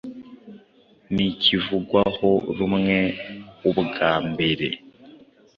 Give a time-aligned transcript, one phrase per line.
[1.13, 2.97] ntikivugwaho rumwe
[3.69, 4.67] Ubwa mbere